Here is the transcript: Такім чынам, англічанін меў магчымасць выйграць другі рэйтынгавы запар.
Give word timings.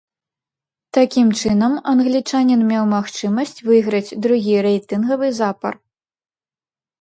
Такім 0.97 1.27
чынам, 1.41 1.75
англічанін 1.93 2.61
меў 2.71 2.83
магчымасць 2.95 3.53
выйграць 3.69 4.15
другі 4.25 4.55
рэйтынгавы 4.69 5.27
запар. 5.43 5.73